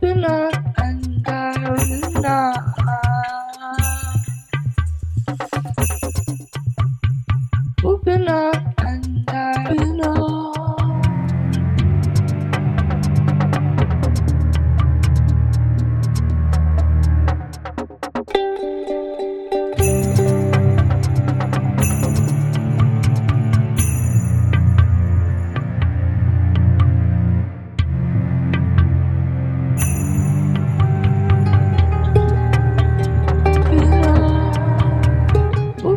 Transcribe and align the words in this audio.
popular 0.00 0.50
and 0.78 1.24
arena. 1.26 2.52
And 8.78 9.24
arena. 9.28 10.15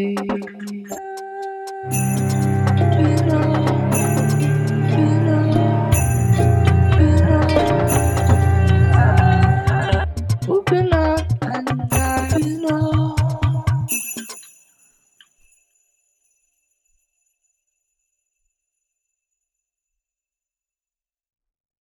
day. 0.00 0.14